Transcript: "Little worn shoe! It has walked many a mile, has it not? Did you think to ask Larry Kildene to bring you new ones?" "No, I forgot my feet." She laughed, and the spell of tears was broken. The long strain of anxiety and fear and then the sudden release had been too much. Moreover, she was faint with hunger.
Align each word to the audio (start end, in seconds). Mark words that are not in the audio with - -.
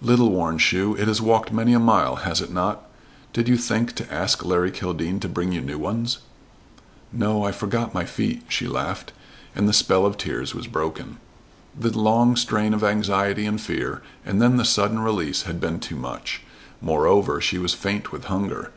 "Little 0.00 0.30
worn 0.30 0.56
shoe! 0.56 0.94
It 0.94 1.06
has 1.06 1.20
walked 1.20 1.52
many 1.52 1.74
a 1.74 1.78
mile, 1.78 2.16
has 2.24 2.40
it 2.40 2.50
not? 2.50 2.84
Did 3.34 3.46
you 3.46 3.58
think 3.58 3.92
to 3.96 4.10
ask 4.10 4.42
Larry 4.42 4.70
Kildene 4.70 5.20
to 5.20 5.28
bring 5.28 5.52
you 5.52 5.60
new 5.60 5.76
ones?" 5.78 6.20
"No, 7.12 7.44
I 7.44 7.52
forgot 7.52 7.92
my 7.92 8.06
feet." 8.06 8.44
She 8.48 8.66
laughed, 8.66 9.12
and 9.54 9.68
the 9.68 9.74
spell 9.74 10.06
of 10.06 10.16
tears 10.16 10.54
was 10.54 10.66
broken. 10.66 11.18
The 11.78 11.90
long 11.90 12.36
strain 12.36 12.72
of 12.72 12.82
anxiety 12.82 13.44
and 13.44 13.60
fear 13.60 14.00
and 14.24 14.40
then 14.40 14.56
the 14.56 14.64
sudden 14.64 15.00
release 15.00 15.42
had 15.42 15.60
been 15.60 15.78
too 15.78 15.96
much. 15.96 16.40
Moreover, 16.80 17.38
she 17.42 17.58
was 17.58 17.74
faint 17.74 18.12
with 18.12 18.24
hunger. 18.32 18.70